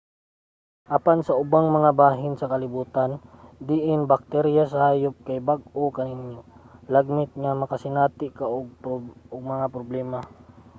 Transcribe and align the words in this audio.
apan 0.97 1.19
sa 1.23 1.33
ubang 1.43 1.67
mga 1.77 1.91
bahin 2.01 2.33
sa 2.37 2.49
kalibutan 2.53 3.11
diin 3.67 3.99
ang 4.01 4.09
bakterya 4.13 4.63
sa 4.67 4.77
hayop 4.85 5.15
kay 5.27 5.39
bag-o 5.49 5.83
kaninyo 5.97 6.41
lagmit 6.93 7.31
nga 7.41 7.51
makasinati 7.61 8.27
ka 8.37 8.45
og 9.35 9.43
mga 9.53 9.67
problema 9.75 10.19